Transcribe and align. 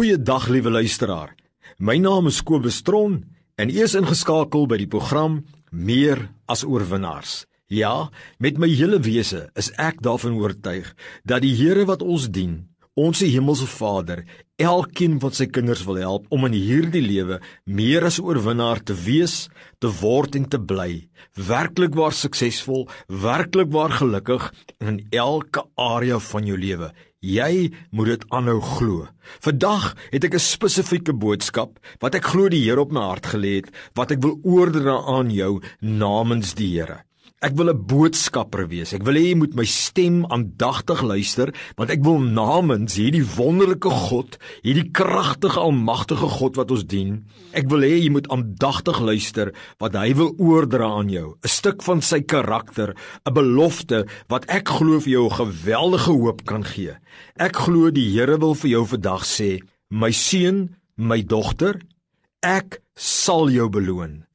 Goeiedag 0.00 0.46
liewe 0.48 0.70
luisteraar. 0.70 1.34
My 1.76 1.98
naam 2.00 2.30
is 2.30 2.38
Kobus 2.40 2.78
Tron 2.80 3.18
en 3.60 3.68
u 3.68 3.82
is 3.84 3.92
ingeskakel 3.98 4.62
by 4.64 4.78
die 4.80 4.88
program 4.88 5.42
Meer 5.76 6.22
as 6.48 6.62
oorwinnaars. 6.64 7.42
Ja, 7.68 8.08
met 8.40 8.56
my 8.56 8.70
hele 8.72 8.96
wese 9.04 9.50
is 9.60 9.68
ek 9.76 10.00
daarvan 10.00 10.38
oortuig 10.40 10.88
dat 11.28 11.44
die 11.44 11.52
Here 11.52 11.84
wat 11.84 12.00
ons 12.00 12.30
dien, 12.32 12.62
ons 12.96 13.20
hemelse 13.20 13.68
Vader, 13.68 14.24
elkeen 14.56 15.18
van 15.20 15.36
sy 15.36 15.50
kinders 15.52 15.84
wil 15.84 16.00
help 16.00 16.32
om 16.32 16.48
in 16.48 16.56
hierdie 16.56 17.04
lewe 17.04 17.36
meer 17.68 18.08
as 18.08 18.22
oorwinnaar 18.24 18.80
te 18.80 18.96
wees, 19.04 19.50
te 19.84 19.92
word 20.00 20.40
en 20.40 20.48
te 20.48 20.62
bly, 20.64 21.10
werklik 21.36 21.92
waar 22.00 22.16
suksesvol, 22.16 22.88
werklik 23.12 23.68
waar 23.76 23.92
gelukkig 24.00 24.48
in 24.80 25.02
elke 25.12 25.68
area 25.76 26.16
van 26.32 26.48
jou 26.48 26.56
lewe. 26.56 26.88
Jy 27.20 27.68
moet 27.92 28.06
dit 28.06 28.22
aanhou 28.32 28.60
glo. 28.64 29.08
Vandag 29.44 29.92
het 30.08 30.24
ek 30.24 30.34
'n 30.34 30.40
spesifieke 30.40 31.12
boodskap 31.12 31.76
wat 32.00 32.14
ek 32.14 32.24
glo 32.24 32.48
die 32.48 32.64
Here 32.64 32.80
op 32.80 32.92
my 32.92 33.00
hart 33.00 33.26
gelê 33.26 33.60
het 33.60 33.68
wat 33.94 34.10
ek 34.10 34.22
wil 34.22 34.40
oordra 34.42 34.96
aan 35.04 35.28
jou 35.30 35.60
namens 35.80 36.54
die 36.54 36.80
Here. 36.80 37.04
Ek 37.40 37.54
wil 37.56 37.70
'n 37.72 37.86
boodskapper 37.88 38.68
wees. 38.68 38.92
Ek 38.92 39.02
wil 39.02 39.16
hê 39.16 39.32
jy 39.32 39.36
moet 39.40 39.54
my 39.56 39.64
stem 39.64 40.26
aandagtig 40.28 41.00
luister, 41.00 41.48
want 41.76 41.88
ek 41.88 42.04
wil 42.04 42.20
namens 42.20 42.98
hierdie 43.00 43.24
wonderlike 43.24 43.88
God, 43.88 44.36
hierdie 44.60 44.92
kragtige 44.92 45.56
almagtige 45.56 46.28
God 46.28 46.60
wat 46.60 46.70
ons 46.70 46.84
dien, 46.84 47.24
ek 47.56 47.70
wil 47.72 47.80
hê 47.80 47.96
jy 47.96 48.10
moet 48.12 48.28
aandagtig 48.28 49.00
luister 49.00 49.54
wat 49.80 49.96
hy 49.96 50.12
wil 50.12 50.36
oordra 50.36 50.92
aan 51.00 51.08
jou, 51.08 51.38
'n 51.40 51.48
stuk 51.48 51.82
van 51.82 52.02
sy 52.02 52.20
karakter, 52.20 52.94
'n 53.24 53.32
belofte 53.32 54.04
wat 54.28 54.44
ek 54.50 54.68
glo 54.68 55.00
vir 55.00 55.12
jou 55.12 55.24
'n 55.24 55.40
geweldige 55.40 56.12
hoop 56.12 56.44
kan 56.44 56.62
gee. 56.62 56.92
Ek 57.38 57.56
glo 57.56 57.90
die 57.90 58.10
Here 58.10 58.36
wil 58.36 58.54
vir 58.54 58.70
jou 58.70 58.84
vandag 58.84 59.24
sê, 59.24 59.62
my 59.88 60.10
seun, 60.10 60.76
my 60.98 61.22
dogter, 61.22 61.80
ek 62.42 62.82
sal 62.94 63.48
jou 63.48 63.70
beloon. 63.70 64.28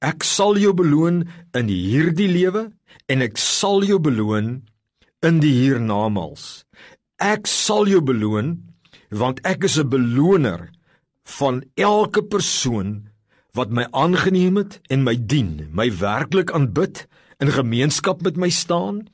Ek 0.00 0.24
sal 0.24 0.56
jou 0.56 0.72
beloon 0.72 1.26
in 1.52 1.68
hierdie 1.68 2.30
lewe 2.32 2.70
en 3.12 3.22
ek 3.22 3.36
sal 3.36 3.84
jou 3.84 3.98
beloon 4.00 4.62
in 5.20 5.40
die 5.44 5.52
hiernamaals. 5.52 6.64
Ek 7.20 7.44
sal 7.44 7.84
jou 7.90 8.00
beloon 8.00 8.56
want 9.12 9.44
ek 9.44 9.64
is 9.68 9.76
'n 9.76 9.90
beloner 9.92 10.70
van 11.38 11.62
elke 11.76 12.22
persoon 12.22 13.10
wat 13.52 13.70
my 13.70 13.84
aangeneem 13.92 14.56
het 14.56 14.80
en 14.88 15.02
my 15.02 15.16
dien, 15.16 15.68
my 15.72 15.90
werklik 15.90 16.50
aanbid, 16.50 17.06
in 17.40 17.50
gemeenskap 17.50 18.22
met 18.22 18.36
my 18.36 18.48
staan 18.48 19.08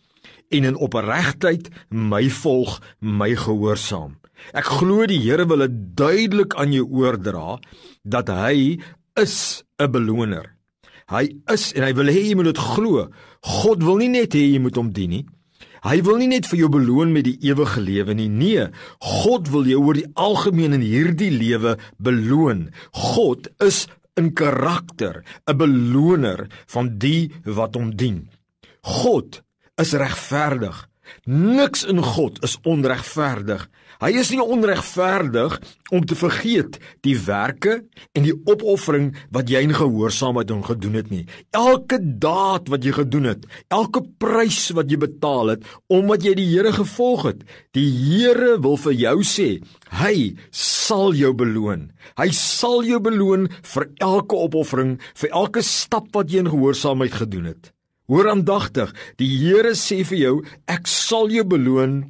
en 0.50 0.64
in 0.64 0.76
opregtheid 0.76 1.70
my 1.90 2.30
volg, 2.30 2.80
my 3.00 3.34
gehoorsaam. 3.34 4.18
Ek 4.52 4.64
glo 4.64 5.06
die 5.06 5.18
Here 5.18 5.46
wil 5.46 5.64
dit 5.66 5.96
duidelik 5.96 6.54
aan 6.54 6.72
jou 6.72 6.86
oordra 6.86 7.58
dat 8.04 8.28
hy 8.28 8.78
is 9.16 9.64
'n 9.78 9.90
beloner. 9.90 10.55
Hy 11.12 11.24
is 11.54 11.70
en 11.76 11.84
hy 11.86 11.92
wil 11.94 12.10
hê 12.10 12.22
jy 12.28 12.36
moet 12.38 12.50
dit 12.50 12.62
glo. 12.74 13.06
God 13.46 13.82
wil 13.86 14.00
nie 14.02 14.10
net 14.10 14.34
hê 14.34 14.42
jy 14.42 14.60
moet 14.62 14.78
hom 14.78 14.90
dien 14.94 15.12
nie. 15.14 15.24
Hy 15.86 16.00
wil 16.02 16.18
nie 16.18 16.30
net 16.32 16.48
vir 16.50 16.64
jou 16.64 16.70
beloon 16.72 17.12
met 17.14 17.28
die 17.28 17.36
ewige 17.46 17.82
lewe 17.84 18.16
nie. 18.18 18.26
Nee, 18.32 18.64
God 19.22 19.50
wil 19.52 19.68
jou 19.70 19.84
oor 19.84 19.98
die 19.98 20.08
algemeen 20.18 20.74
in 20.74 20.82
hierdie 20.82 21.30
lewe 21.30 21.76
beloon. 22.02 22.66
God 22.90 23.46
is 23.62 23.86
in 24.18 24.32
karakter 24.34 25.22
'n 25.46 25.56
beloner 25.56 26.48
van 26.66 26.98
die 26.98 27.30
wat 27.44 27.76
hom 27.76 27.94
dien. 27.94 28.28
God 28.82 29.42
is 29.78 29.92
regverdig. 29.92 30.88
Niks 31.24 31.84
in 31.88 32.02
God 32.02 32.42
is 32.46 32.58
onregverdig. 32.66 33.66
Hy 34.02 34.10
is 34.20 34.28
nie 34.32 34.42
onregverdig 34.42 35.54
om 35.94 36.04
te 36.04 36.16
vergeet 36.18 36.76
die 37.06 37.14
werke 37.26 37.78
en 38.16 38.26
die 38.26 38.34
opoffering 38.48 39.12
wat 39.32 39.48
jy 39.48 39.62
in 39.64 39.72
gehoorsaamheid 39.76 40.50
hom 40.52 40.64
gedoen 40.66 40.98
het 40.98 41.12
nie. 41.12 41.22
Elke 41.56 41.98
daad 42.02 42.68
wat 42.72 42.84
jy 42.84 42.92
gedoen 42.98 43.30
het, 43.30 43.46
elke 43.72 44.02
prys 44.20 44.68
wat 44.76 44.92
jy 44.92 45.00
betaal 45.06 45.54
het 45.54 45.64
omdat 45.92 46.26
jy 46.26 46.34
die 46.36 46.48
Here 46.50 46.72
gevolg 46.76 47.24
het, 47.30 47.46
die 47.76 47.88
Here 47.88 48.56
wil 48.62 48.76
vir 48.80 48.96
jou 48.96 49.16
sê, 49.26 49.48
hy 50.02 50.34
sal 50.50 51.16
jou 51.16 51.32
beloon. 51.36 51.88
Hy 52.20 52.28
sal 52.36 52.84
jou 52.86 53.00
beloon 53.02 53.48
vir 53.72 53.88
elke 54.04 54.38
opoffering, 54.46 54.96
vir 55.16 55.32
elke 55.32 55.64
stap 55.64 56.12
wat 56.16 56.32
jy 56.32 56.44
in 56.44 56.52
gehoorsaamheid 56.52 57.16
gedoen 57.22 57.50
het. 57.54 57.75
Hoor 58.06 58.28
aandagtig, 58.30 58.92
die 59.18 59.26
Here 59.26 59.72
sê 59.74 60.04
vir 60.06 60.18
jou, 60.20 60.34
ek 60.70 60.86
sal 60.86 61.32
jou 61.34 61.42
beloon 61.42 62.04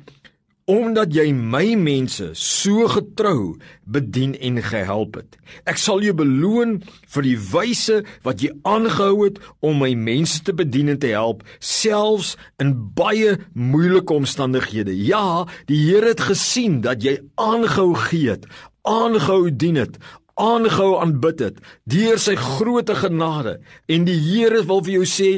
omdat 0.66 1.12
jy 1.14 1.28
my 1.30 1.76
mense 1.78 2.26
so 2.36 2.88
getrou 2.90 3.54
bedien 3.86 4.32
en 4.42 4.58
gehelp 4.66 5.14
het. 5.20 5.38
Ek 5.62 5.78
sal 5.78 6.02
jou 6.02 6.12
beloon 6.18 6.80
vir 7.14 7.24
die 7.24 7.36
wyse 7.52 8.00
wat 8.26 8.42
jy 8.42 8.50
aangehou 8.66 9.22
het 9.22 9.38
om 9.64 9.78
my 9.80 9.92
mense 9.94 10.42
te 10.42 10.52
bedien 10.58 10.90
en 10.90 10.98
te 11.00 11.14
help, 11.14 11.46
selfs 11.62 12.34
in 12.60 12.74
baie 12.98 13.38
moeilike 13.54 14.18
omstandighede. 14.18 14.92
Ja, 15.06 15.46
die 15.70 15.78
Here 15.86 16.12
het 16.12 16.26
gesien 16.28 16.82
dat 16.84 17.06
jy 17.06 17.20
aangehou 17.40 17.92
gee 18.10 18.34
het, 18.34 18.50
aangehou 18.82 19.46
dien 19.54 19.78
het, 19.78 20.02
aangehou 20.36 20.98
aanbid 21.00 21.40
het 21.40 21.60
deur 21.88 22.18
sy 22.20 22.34
groote 22.36 22.96
genade 22.98 23.56
en 23.88 24.04
die 24.04 24.18
Here 24.20 24.60
wil 24.68 24.82
vir 24.84 24.98
jou 24.98 25.06
sê 25.08 25.30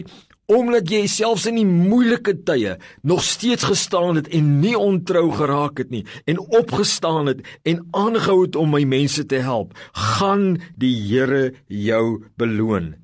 omdat 0.49 0.89
jy 0.89 1.03
selfs 1.13 1.45
in 1.51 1.59
die 1.61 1.69
moeilike 1.69 2.33
tye 2.49 2.79
nog 3.05 3.21
steeds 3.25 3.67
gestaan 3.69 4.17
het 4.17 4.31
en 4.33 4.55
nie 4.63 4.73
ontrou 4.79 5.27
geraak 5.37 5.83
het 5.83 5.91
nie 5.93 6.07
en 6.25 6.41
opgestaan 6.41 7.29
het 7.29 7.43
en 7.69 7.83
aangehou 7.93 8.47
het 8.47 8.57
om 8.57 8.73
my 8.73 8.81
mense 8.89 9.27
te 9.29 9.43
help, 9.45 9.75
gaan 9.93 10.57
die 10.81 10.95
Here 11.09 11.53
jou 11.69 12.25
beloon. 12.41 12.95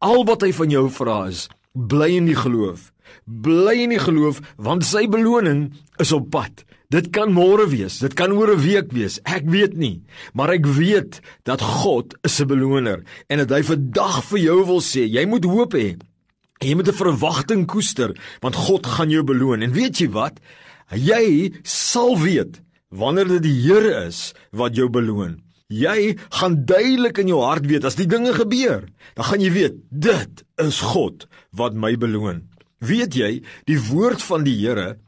Al 0.00 0.24
wat 0.24 0.46
hy 0.46 0.52
van 0.56 0.72
jou 0.72 0.86
vra 0.92 1.18
is, 1.28 1.46
bly 1.72 2.08
in 2.16 2.30
die 2.30 2.38
geloof. 2.38 2.90
Bly 3.28 3.84
in 3.84 3.92
die 3.92 4.00
geloof 4.00 4.40
want 4.56 4.86
sy 4.88 5.04
beloning 5.10 5.74
is 6.00 6.12
op 6.16 6.30
pad. 6.32 6.64
Dit 6.92 7.10
kan 7.12 7.32
môre 7.34 7.66
wees, 7.68 7.98
dit 8.00 8.16
kan 8.16 8.32
oor 8.32 8.54
'n 8.54 8.64
week 8.64 8.92
wees. 8.92 9.20
Ek 9.24 9.44
weet 9.44 9.76
nie, 9.76 10.02
maar 10.32 10.50
ek 10.52 10.66
weet 10.66 11.20
dat 11.44 11.60
God 11.60 12.14
is 12.24 12.40
'n 12.40 12.46
beloner 12.46 13.04
en 13.28 13.38
dat 13.38 13.50
hy 13.50 13.62
vandag 13.62 14.24
vir 14.24 14.38
jou 14.38 14.64
wil 14.64 14.80
sê, 14.80 15.04
jy 15.04 15.26
moet 15.26 15.44
hoop 15.44 15.72
hê. 15.74 15.96
Jy 16.62 16.74
moet 16.74 16.88
'n 16.88 17.00
verwagting 17.02 17.66
koester 17.66 18.14
want 18.40 18.54
God 18.54 18.86
gaan 18.86 19.10
jou 19.10 19.24
beloon. 19.24 19.62
En 19.62 19.72
weet 19.72 19.98
jy 19.98 20.08
wat? 20.08 20.38
Jy 20.92 21.52
sal 21.62 22.18
weet 22.18 22.62
wanneer 22.90 23.28
dit 23.28 23.42
die 23.42 23.60
Here 23.66 24.06
is 24.06 24.34
wat 24.52 24.76
jou 24.76 24.88
beloon. 24.88 25.42
Jy 25.68 26.16
gaan 26.30 26.64
duidelik 26.64 27.18
in 27.18 27.28
jou 27.28 27.40
hart 27.42 27.66
weet 27.66 27.84
as 27.84 27.96
die 27.96 28.06
dinge 28.06 28.34
gebeur, 28.36 28.84
dan 29.16 29.24
gaan 29.24 29.40
jy 29.40 29.50
weet 29.50 29.76
dit 29.90 30.44
is 30.60 30.80
God 30.80 31.26
wat 31.56 31.74
my 31.74 31.96
beloon. 31.96 32.44
Weet 32.84 33.14
jy, 33.16 33.42
die 33.64 33.80
woord 33.80 34.22
van 34.22 34.44
die 34.44 34.54
Here 34.60 34.98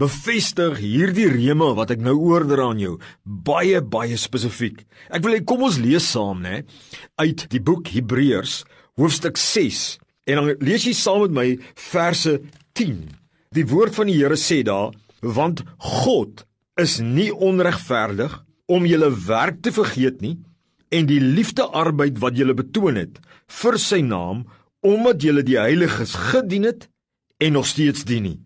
bevestig 0.00 0.78
hierdie 0.82 1.28
reme 1.30 1.74
wat 1.76 1.92
ek 1.94 2.02
nou 2.02 2.16
oordra 2.30 2.70
aan 2.70 2.80
jou 2.82 2.94
baie 3.24 3.80
baie 3.82 4.16
spesifiek. 4.18 4.84
Ek 5.10 5.22
wil 5.22 5.36
hê 5.36 5.44
kom 5.44 5.62
ons 5.66 5.78
lees 5.82 6.06
saam, 6.14 6.42
né, 6.42 6.64
uit 7.20 7.46
die 7.50 7.60
boek 7.62 7.92
Hebreërs 7.94 8.62
hoofstuk 8.98 9.38
6 9.38 9.98
En 10.24 10.40
dan 10.40 10.64
lees 10.64 10.86
jy 10.88 10.94
saam 10.96 11.26
met 11.26 11.34
my 11.36 11.46
verse 11.90 12.38
10. 12.78 12.96
Die 13.54 13.66
woord 13.68 13.96
van 13.98 14.08
die 14.10 14.16
Here 14.16 14.38
sê 14.40 14.62
daar: 14.64 14.94
"Want 15.20 15.62
God 15.78 16.46
is 16.80 16.98
nie 17.00 17.30
onregverdig 17.32 18.44
om 18.66 18.86
julle 18.86 19.10
werk 19.26 19.62
te 19.62 19.72
vergeet 19.72 20.20
nie 20.20 20.38
en 20.88 21.06
die 21.06 21.20
liefdearbeid 21.20 22.18
wat 22.18 22.36
julle 22.36 22.54
betoon 22.54 22.96
het 22.96 23.20
vir 23.46 23.78
sy 23.78 24.00
naam 24.00 24.46
omdat 24.80 25.22
julle 25.22 25.42
die 25.42 25.58
heiliges 25.58 26.14
gedien 26.14 26.64
het 26.64 26.88
en 27.38 27.52
nog 27.52 27.66
steeds 27.66 28.04
dien 28.04 28.22
nie." 28.22 28.40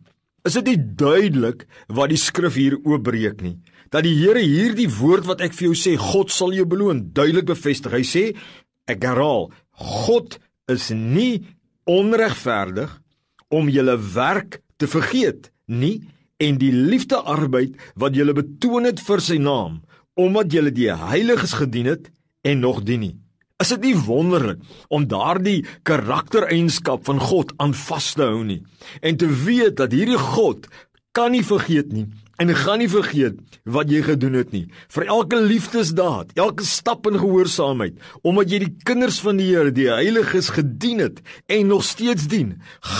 Is 0.45 0.55
dit 0.55 0.67
nie 0.67 0.95
duidelik 0.97 1.67
wat 1.89 2.11
die 2.11 2.21
skrif 2.21 2.55
hier 2.55 2.79
oopbreek 2.85 3.43
nie? 3.43 3.59
Dat 3.91 4.05
die 4.05 4.17
Here 4.17 4.41
hierdie 4.41 4.89
woord 4.89 5.27
wat 5.27 5.41
ek 5.41 5.53
vir 5.53 5.71
jou 5.71 5.77
sê, 5.77 5.97
God 5.97 6.31
sal 6.31 6.53
jou 6.53 6.67
beloon, 6.69 7.11
duidelik 7.13 7.47
bevestig. 7.47 7.93
Hy 7.93 8.05
sê, 8.05 8.37
ek 8.89 9.03
herhaal, 9.05 9.51
God 9.73 10.39
is 10.69 10.91
nie 10.93 11.45
onregverdig 11.89 12.93
om 13.49 13.69
julle 13.73 13.97
werk 14.15 14.61
te 14.77 14.89
vergeet 14.91 15.51
nie 15.67 16.03
en 16.39 16.59
die 16.61 16.73
liefdearbeid 16.73 17.79
wat 17.99 18.17
julle 18.17 18.37
betoon 18.37 18.87
het 18.91 19.01
vir 19.05 19.25
sy 19.25 19.39
naam 19.43 19.81
omdat 20.19 20.53
julle 20.53 20.75
die 20.75 20.91
heiliges 20.91 21.55
gedien 21.61 21.87
het 21.93 22.09
en 22.43 22.61
nog 22.63 22.83
dien 22.87 23.05
nie. 23.05 23.17
Is 23.63 23.71
dit 23.75 23.89
nie 23.89 23.97
wonderlik 24.07 24.61
om 24.95 25.07
daardie 25.11 25.65
karaktereienskap 25.87 27.05
van 27.07 27.23
God 27.23 27.55
aan 27.63 27.75
vas 27.75 28.13
te 28.15 28.27
hou 28.27 28.45
nie 28.47 28.61
en 29.03 29.19
te 29.19 29.29
weet 29.45 29.79
dat 29.81 29.95
hierdie 29.95 30.19
God 30.19 30.69
kan 31.17 31.35
nie 31.35 31.45
vergeet 31.47 31.91
nie 31.95 32.07
En 32.39 32.53
gaan 32.55 32.79
nie 32.79 32.87
vergeet 32.87 33.39
wat 33.67 33.89
jy 33.91 33.99
gedoen 34.07 34.37
het 34.39 34.53
nie. 34.55 34.69
Vir 34.95 35.09
elke 35.11 35.41
liefdesdaad, 35.43 36.31
elke 36.39 36.63
stap 36.63 37.09
in 37.11 37.19
gehoorsaamheid, 37.19 37.97
omdat 38.23 38.53
jy 38.53 38.61
die 38.63 38.75
kinders 38.87 39.19
van 39.25 39.41
die 39.41 39.49
Here, 39.49 39.73
die 39.75 39.89
heiliges 39.91 40.53
gedien 40.55 41.03
het 41.03 41.19
en 41.51 41.73
nog 41.73 41.83
steeds 41.89 42.29
dien, 42.31 42.53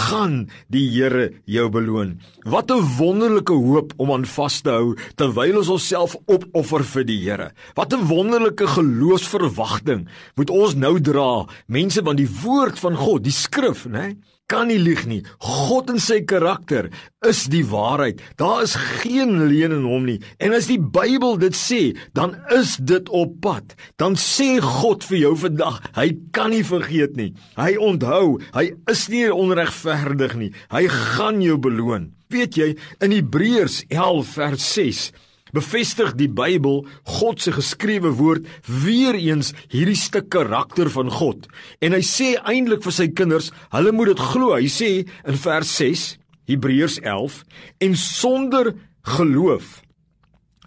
gaan 0.03 0.49
die 0.75 0.89
Here 0.91 1.29
jou 1.47 1.69
beloon. 1.71 2.17
Wat 2.43 2.73
'n 2.73 2.83
wonderlike 2.99 3.53
hoop 3.55 3.93
om 3.97 4.11
aan 4.13 4.27
vas 4.27 4.61
te 4.61 4.71
hou 4.71 4.97
terwyl 5.15 5.59
ons 5.59 5.69
onsself 5.69 6.17
opoffer 6.27 6.83
vir 6.83 7.05
die 7.05 7.21
Here. 7.23 7.53
Wat 7.77 7.93
'n 7.95 8.09
wonderlike 8.11 8.67
geloofsverwagting 8.67 10.09
moet 10.35 10.51
ons 10.51 10.75
nou 10.75 11.01
dra, 11.01 11.47
mense 11.69 12.03
van 12.03 12.17
die 12.17 12.29
woord 12.43 12.79
van 12.79 12.97
God, 12.97 13.23
die 13.23 13.33
skrif, 13.33 13.87
né? 13.87 14.17
kan 14.49 14.71
nie 14.71 14.81
lieg 14.81 15.05
nie. 15.09 15.21
God 15.45 15.91
en 15.93 16.01
sy 16.01 16.23
karakter 16.29 16.89
is 17.29 17.45
die 17.53 17.65
waarheid. 17.69 18.23
Daar 18.41 18.65
is 18.65 18.77
geen 19.03 19.28
leuen 19.37 19.75
in 19.77 19.87
hom 19.87 20.07
nie. 20.09 20.19
En 20.41 20.57
as 20.57 20.69
die 20.71 20.81
Bybel 20.81 21.39
dit 21.43 21.57
sê, 21.57 21.81
dan 22.17 22.37
is 22.55 22.77
dit 22.81 23.09
op 23.15 23.37
pad. 23.45 23.77
Dan 24.01 24.17
sê 24.19 24.57
God 24.65 25.05
vir 25.11 25.19
jou 25.27 25.35
vandag, 25.45 25.81
hy 25.99 26.09
kan 26.33 26.53
nie 26.55 26.65
vergeet 26.67 27.17
nie. 27.21 27.33
Hy 27.61 27.77
onthou, 27.77 28.39
hy 28.57 28.71
is 28.91 29.07
nie 29.13 29.27
onregverdig 29.33 30.37
nie. 30.41 30.53
Hy 30.73 30.87
gaan 30.93 31.43
jou 31.45 31.59
beloon. 31.61 32.13
Weet 32.33 32.59
jy, 32.61 32.75
in 33.05 33.15
Hebreërs 33.15 33.85
11 33.89 34.37
vers 34.37 34.69
6 34.75 35.09
bevestig 35.55 36.15
die 36.19 36.29
Bybel 36.29 36.83
God 37.09 37.43
se 37.43 37.53
geskrewe 37.57 38.13
woord 38.19 38.49
weer 38.69 39.17
eens 39.17 39.55
hierdie 39.73 39.99
stuk 39.99 40.31
karakter 40.35 40.91
van 40.93 41.13
God. 41.13 41.49
En 41.85 41.97
hy 41.97 42.03
sê 42.05 42.35
eintlik 42.39 42.85
vir 42.87 42.97
sy 43.01 43.09
kinders, 43.09 43.53
hulle 43.75 43.95
moet 43.97 44.13
dit 44.13 44.25
glo. 44.33 44.55
Hy 44.57 44.69
sê 44.73 44.91
in 45.29 45.41
vers 45.41 45.73
6, 45.81 46.09
Hebreërs 46.49 47.01
11, 47.05 47.43
en 47.85 47.97
sonder 48.01 48.73
geloof 49.09 49.81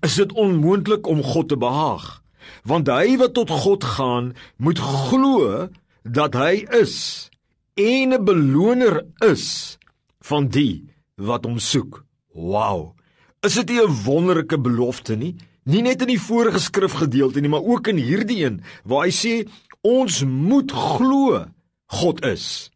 is 0.01 0.17
dit 0.17 0.33
onmoontlik 0.33 1.07
om 1.07 1.21
God 1.23 1.51
te 1.51 1.57
behaag. 1.57 2.21
Want 2.65 2.89
hy 2.89 3.17
wat 3.21 3.35
tot 3.37 3.51
God 3.53 3.85
gaan, 3.85 4.33
moet 4.57 4.79
glo 4.81 5.67
dat 6.03 6.33
hy 6.37 6.65
is 6.81 7.29
en 7.77 8.13
'n 8.13 8.25
beloner 8.25 9.05
is 9.21 9.77
van 10.25 10.47
die 10.47 10.89
wat 11.15 11.45
hom 11.45 11.59
soek. 11.59 12.03
Wow. 12.33 12.97
Is 13.41 13.53
dit 13.53 13.69
nie 13.69 13.81
'n 13.81 14.03
wonderlike 14.03 14.57
belofte 14.57 15.15
nie? 15.15 15.35
Nie 15.63 15.81
net 15.81 16.01
in 16.01 16.07
die 16.07 16.21
vorige 16.21 16.59
skrifgedeelte 16.59 17.39
nie, 17.39 17.49
maar 17.49 17.63
ook 17.63 17.87
in 17.87 17.97
hierdie 17.97 18.45
een 18.45 18.63
waar 18.83 19.05
hy 19.05 19.11
sê 19.11 19.47
ons 19.81 20.23
moet 20.23 20.71
glo 20.71 21.45
God 21.85 22.25
is. 22.25 22.71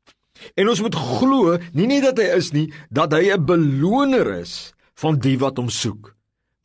En 0.56 0.70
ons 0.70 0.82
moet 0.82 0.96
glo 0.96 1.58
nie 1.74 1.88
net 1.88 2.04
dat 2.04 2.18
hy 2.18 2.36
is 2.38 2.52
nie, 2.52 2.74
dat 2.90 3.12
hy 3.12 3.34
'n 3.34 3.46
beloner 3.46 4.40
is 4.40 4.75
van 5.02 5.20
die 5.20 5.38
wat 5.38 5.58
hom 5.58 5.70
soek. 5.70 6.14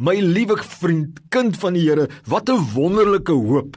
My 0.00 0.16
liewe 0.16 0.56
vriend, 0.56 1.20
kind 1.28 1.56
van 1.60 1.74
die 1.74 1.84
Here, 1.84 2.08
wat 2.26 2.48
'n 2.48 2.72
wonderlike 2.74 3.32
hoop 3.32 3.76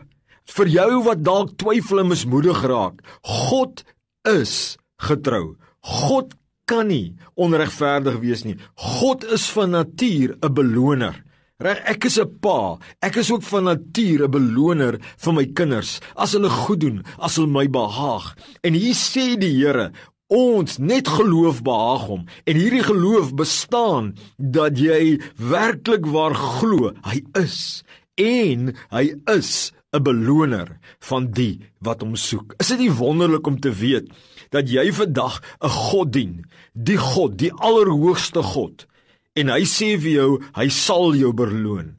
vir 0.57 0.67
jou 0.67 1.03
wat 1.03 1.23
dalk 1.23 1.57
twyfel 1.57 1.99
en 1.99 2.09
mismoedig 2.09 2.63
raak. 2.63 3.01
God 3.23 3.83
is 4.27 4.77
getrou. 4.97 5.55
God 5.81 6.33
kan 6.65 6.87
nie 6.87 7.15
onregverdig 7.35 8.19
wees 8.23 8.43
nie. 8.45 8.57
God 8.75 9.23
is 9.23 9.49
van 9.51 9.71
natuur 9.71 10.37
'n 10.41 10.53
beloner. 10.53 11.23
Reg, 11.59 11.79
ek 11.85 12.05
is 12.05 12.19
'n 12.19 12.39
pa. 12.41 12.77
Ek 13.01 13.15
is 13.15 13.31
ook 13.31 13.43
van 13.43 13.63
natuur 13.63 14.23
'n 14.23 14.31
beloner 14.31 14.99
vir 15.17 15.33
my 15.33 15.45
kinders 15.45 15.99
as 16.15 16.33
hulle 16.33 16.49
goed 16.49 16.79
doen, 16.79 17.03
as 17.19 17.35
hulle 17.35 17.47
my 17.47 17.67
behaag. 17.67 18.35
En 18.63 18.73
hier 18.73 18.95
sê 18.95 19.37
die 19.37 19.63
Here, 19.63 19.91
ons 20.33 20.77
net 20.81 21.07
geloof 21.07 21.61
behaag 21.65 22.07
hom. 22.09 22.25
En 22.49 22.57
hierdie 22.57 22.83
geloof 22.83 23.33
bestaan 23.37 24.13
dat 24.37 24.79
jy 24.81 25.19
werklik 25.37 26.07
waar 26.09 26.35
glo 26.35 26.93
hy 27.05 27.21
is 27.39 27.83
en 28.19 28.73
hy 28.93 29.05
is 29.29 29.71
'n 29.93 30.03
beloner 30.03 30.79
van 30.99 31.31
die 31.31 31.61
wat 31.79 32.01
hom 32.01 32.15
soek. 32.15 32.55
Is 32.59 32.73
dit 32.73 32.79
nie 32.79 32.91
wonderlik 32.91 33.47
om 33.47 33.59
te 33.59 33.71
weet 33.71 34.09
dat 34.49 34.69
jy 34.69 34.91
vandag 34.93 35.41
'n 35.61 35.69
God 35.69 36.13
dien, 36.13 36.45
die 36.73 36.97
God, 36.97 37.37
die 37.37 37.53
allerhoogste 37.53 38.43
God. 38.43 38.87
En 39.33 39.49
hy 39.49 39.63
sê 39.65 39.97
vir 39.97 40.11
jou, 40.11 40.41
hy 40.53 40.69
sal 40.69 41.15
jou 41.15 41.33
beloon. 41.33 41.95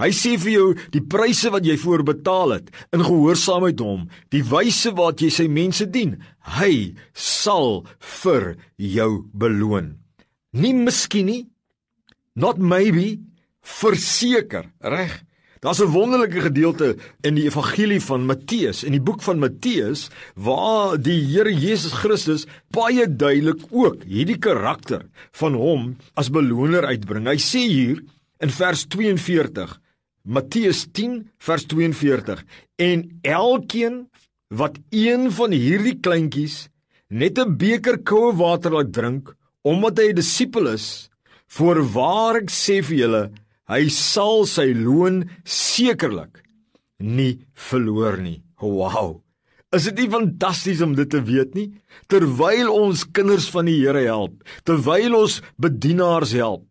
Hy 0.00 0.10
sê 0.12 0.36
vir 0.40 0.52
jou 0.52 0.68
die 0.94 1.02
pryse 1.02 1.50
wat 1.54 1.66
jy 1.66 1.76
voorbetaal 1.80 2.56
het 2.56 2.72
in 2.92 3.04
gehoorsaamheid 3.06 3.80
hom, 3.80 4.08
die 4.34 4.42
wyse 4.42 4.92
waarop 4.96 5.22
jy 5.24 5.30
sy 5.30 5.46
mense 5.48 5.86
dien, 5.90 6.16
hy 6.58 6.94
sal 7.12 7.84
vir 8.22 8.56
jou 8.76 9.10
beloon. 9.32 9.94
Nie 10.56 10.74
miskien 10.76 11.30
nie, 11.30 11.44
not 12.34 12.58
maybe, 12.58 13.16
verseker, 13.66 14.70
reg? 14.80 15.22
Daar's 15.60 15.80
'n 15.80 15.90
wonderlike 15.90 16.40
gedeelte 16.40 16.96
in 17.22 17.34
die 17.34 17.44
evangelie 17.44 18.00
van 18.00 18.26
Matteus, 18.26 18.84
in 18.84 18.92
die 18.92 19.00
boek 19.00 19.22
van 19.22 19.38
Matteus, 19.38 20.10
waar 20.34 21.00
die 21.00 21.24
Here 21.24 21.50
Jesus 21.50 21.92
Christus 21.92 22.46
baie 22.70 23.16
duidelik 23.16 23.64
ook 23.70 24.04
hierdie 24.04 24.38
karakter 24.38 25.08
van 25.32 25.54
hom 25.54 25.96
as 26.14 26.30
beloner 26.30 26.84
uitbring. 26.84 27.26
Hy 27.26 27.36
sê 27.36 27.64
hier 27.66 28.04
in 28.40 28.50
vers 28.50 28.86
42, 28.86 29.80
Matteus 30.22 30.86
10 30.92 31.30
vers 31.38 31.64
42, 31.66 32.44
en 32.76 33.20
elkeen 33.22 34.06
wat 34.48 34.78
een 34.90 35.30
van 35.30 35.52
hierdie 35.52 35.98
kleintjies 36.00 36.68
net 37.08 37.38
'n 37.38 37.56
beker 37.56 37.98
koue 38.02 38.32
water 38.36 38.72
laat 38.72 38.92
drink 38.92 39.34
omdat 39.62 39.98
hy 39.98 40.10
'n 40.10 40.20
disipel 40.22 40.66
is, 40.68 41.10
voorwaar 41.48 42.36
ek 42.42 42.50
sê 42.50 42.82
vir 42.82 42.96
julle, 42.98 43.24
Hy 43.66 43.88
sal 43.90 44.44
sy 44.46 44.70
loon 44.78 45.24
sekerlik 45.42 46.44
nie 47.02 47.42
verloor 47.58 48.20
nie. 48.22 48.38
Wow. 48.62 49.24
Is 49.74 49.88
dit 49.90 50.04
nie 50.04 50.10
fantasties 50.12 50.78
om 50.84 50.92
dit 50.94 51.10
te 51.10 51.18
weet 51.26 51.56
nie? 51.58 51.66
Terwyl 52.06 52.70
ons 52.70 53.02
kinders 53.10 53.48
van 53.50 53.66
die 53.66 53.80
Here 53.80 54.04
help, 54.06 54.38
terwyl 54.62 55.18
ons 55.18 55.40
bedienaars 55.58 56.36
help, 56.38 56.62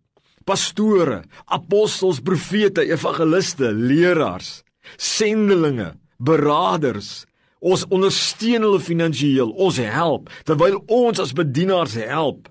pastore, 0.46 1.24
apostels, 1.46 2.22
profete, 2.22 2.86
evangeliste, 2.86 3.72
leraars, 3.74 4.62
sendelinge, 4.98 5.94
beraders, 6.22 7.26
ons 7.66 7.86
ondersteun 7.90 8.66
hulle 8.68 8.82
finansiëel, 8.84 9.52
ons 9.52 9.82
help. 9.82 10.30
Terwyl 10.46 10.80
ons 10.92 11.22
as 11.22 11.34
bedienaars 11.36 11.98
help. 12.06 12.50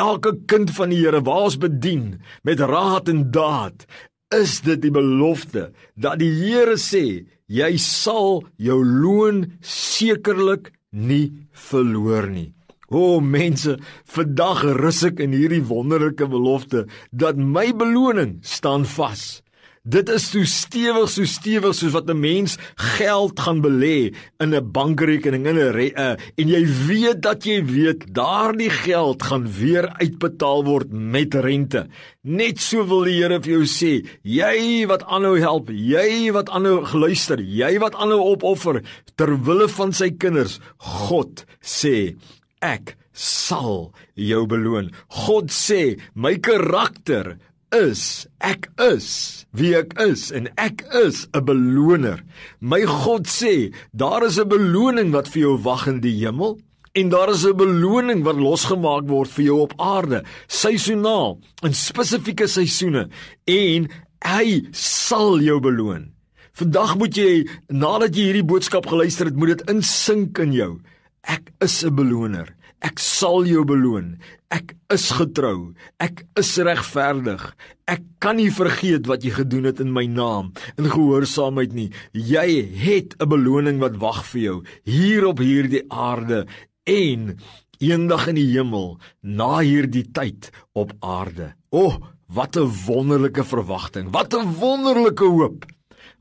Elke 0.00 0.34
kind 0.48 0.72
van 0.76 0.92
die 0.92 1.00
Here 1.00 1.22
waar 1.24 1.48
ons 1.48 1.58
bedien 1.60 2.18
met 2.44 2.60
raad 2.60 3.08
en 3.12 3.24
daad 3.32 3.86
is 4.34 4.58
dit 4.66 4.80
die 4.82 4.92
belofte 4.92 5.70
dat 5.94 6.18
die 6.20 6.32
Here 6.40 6.76
sê 6.80 7.24
jy 7.46 7.70
sal 7.80 8.42
jou 8.58 8.80
loon 8.84 9.44
sekerlik 9.62 10.72
nie 10.90 11.48
verloor 11.52 12.28
nie. 12.28 12.55
O 12.88 13.20
mense, 13.20 13.78
vandag 14.06 14.62
rus 14.78 15.02
ek 15.08 15.18
in 15.24 15.34
hierdie 15.34 15.64
wonderlike 15.66 16.28
belofte 16.30 16.86
dat 17.10 17.36
my 17.36 17.72
beloning 17.74 18.38
staan 18.46 18.86
vas. 18.86 19.42
Dit 19.86 20.08
is 20.10 20.24
so 20.26 20.42
stewig, 20.50 21.04
so 21.06 21.22
stewig 21.30 21.74
soos 21.78 21.92
wat 21.94 22.10
'n 22.10 22.18
mens 22.18 22.58
geld 22.74 23.38
gaan 23.38 23.62
belê 23.62 24.10
in 24.42 24.50
'n 24.54 24.72
bankrekening 24.72 25.46
in 25.46 25.58
'n 25.58 25.92
uh, 25.94 26.16
en 26.38 26.48
jy 26.48 26.66
weet 26.88 27.22
dat 27.22 27.44
jy 27.44 27.62
weet 27.62 28.12
daardie 28.12 28.70
geld 28.70 29.22
gaan 29.22 29.46
weer 29.46 29.86
uitbetaal 30.02 30.64
word 30.64 30.90
met 30.90 31.34
rente. 31.34 31.86
Net 32.22 32.58
so 32.58 32.84
wil 32.84 33.04
die 33.04 33.22
Here 33.22 33.40
vir 33.40 33.52
jou 33.52 33.64
sê, 33.64 34.04
jy 34.22 34.86
wat 34.86 35.04
aanhou 35.04 35.38
help, 35.38 35.70
jy 35.70 36.32
wat 36.32 36.50
aanhou 36.50 36.84
geluister, 36.84 37.38
jy 37.40 37.78
wat 37.78 37.94
aanhou 37.94 38.34
opoffer 38.34 38.82
ter 39.14 39.38
wille 39.38 39.68
van 39.68 39.92
sy 39.92 40.10
kinders, 40.10 40.58
God 40.78 41.46
sê, 41.62 42.16
ek 42.62 42.96
sal 43.12 43.92
jou 44.14 44.46
beloon. 44.46 44.92
God 45.08 45.50
sê, 45.54 45.98
my 46.14 46.36
karakter 46.36 47.38
is, 47.74 48.26
ek 48.40 48.68
is 48.80 49.08
wie 49.56 49.72
ek 49.76 49.96
is 50.00 50.28
en 50.30 50.48
ek 50.60 50.84
is 50.94 51.26
'n 51.32 51.44
beloner. 51.44 52.22
My 52.60 52.84
God 52.84 53.26
sê, 53.26 53.72
daar 53.94 54.24
is 54.24 54.38
'n 54.38 54.48
beloning 54.48 55.12
wat 55.12 55.28
vir 55.28 55.42
jou 55.42 55.56
wag 55.58 55.88
in 55.88 56.00
die 56.00 56.16
hemel 56.20 56.58
en 56.94 57.08
daar 57.08 57.30
is 57.30 57.44
'n 57.44 57.56
beloning 57.56 58.24
wat 58.24 58.36
losgemaak 58.36 59.08
word 59.08 59.30
vir 59.30 59.44
jou 59.44 59.60
op 59.60 59.74
aarde, 59.76 60.24
seisoonaal 60.48 61.38
in 61.62 61.74
spesifieke 61.74 62.46
seisoene 62.46 63.08
en 63.44 63.88
hy 64.24 64.66
sal 64.72 65.40
jou 65.40 65.60
beloon. 65.60 66.12
Vandag 66.52 66.96
moet 66.96 67.14
jy 67.16 67.48
nadat 67.68 68.16
jy 68.16 68.22
hierdie 68.22 68.44
boodskap 68.44 68.86
geluister 68.86 69.26
het, 69.26 69.36
moet 69.36 69.58
dit 69.58 69.68
insink 69.68 70.38
in 70.38 70.52
jou. 70.52 70.80
Ek 71.26 71.50
is 71.60 71.84
'n 71.84 71.94
beloner. 71.94 72.54
Ek 72.80 72.98
sal 72.98 73.44
jou 73.46 73.64
beloon. 73.64 74.18
Ek 74.50 74.76
is 74.92 75.10
getrou. 75.10 75.74
Ek 75.98 76.24
is 76.38 76.56
regverdig. 76.56 77.56
Ek 77.88 78.02
kan 78.20 78.36
nie 78.36 78.50
vergeet 78.50 79.06
wat 79.06 79.24
jy 79.24 79.30
gedoen 79.30 79.64
het 79.64 79.80
in 79.80 79.92
my 79.92 80.06
naam 80.06 80.52
in 80.78 80.90
gehoorsaamheid 80.90 81.72
nie. 81.72 81.90
Jy 82.12 82.62
het 82.86 83.16
'n 83.18 83.28
beloning 83.28 83.80
wat 83.80 83.96
wag 83.96 84.24
vir 84.24 84.40
jou 84.40 84.64
hier 84.84 85.26
op 85.26 85.38
hierdie 85.38 85.84
aarde 85.88 86.46
en 86.84 87.38
eendag 87.78 88.28
in 88.28 88.34
die 88.34 88.52
hemel 88.52 88.98
na 89.22 89.58
hierdie 89.58 90.12
tyd 90.12 90.50
op 90.74 90.92
aarde. 91.00 91.54
O, 91.70 91.86
oh, 91.86 91.96
Wat 92.26 92.56
'n 92.56 92.70
wonderlike 92.86 93.44
verwagting. 93.44 94.10
Wat 94.10 94.34
'n 94.34 94.54
wonderlike 94.58 95.24
hoop. 95.24 95.64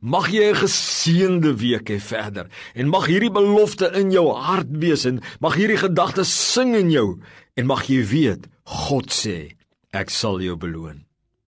Mag 0.02 0.28
jy 0.30 0.52
'n 0.52 0.60
geseënde 0.60 1.56
week 1.56 1.90
hê 1.90 2.00
verder 2.00 2.48
en 2.76 2.90
mag 2.90 3.06
hierdie 3.08 3.32
belofte 3.32 3.92
in 3.96 4.12
jou 4.12 4.28
hart 4.36 4.70
wees 4.70 5.06
en 5.06 5.22
mag 5.40 5.56
hierdie 5.56 5.80
gedagte 5.80 6.24
sing 6.26 6.76
in 6.76 6.92
jou 6.92 7.20
en 7.56 7.66
mag 7.66 7.88
jy 7.88 8.04
weet 8.04 8.48
God 8.64 9.10
sê 9.10 9.56
ek 9.94 10.10
sal 10.10 10.42
jou 10.42 10.56
beloon. 10.58 11.05